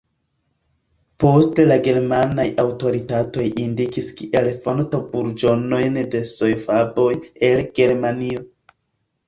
[1.23, 7.09] Poste la germanaj aŭtoritatoj indikis kiel fonto burĝonojn de sojo-faboj
[7.53, 8.47] el Germanio.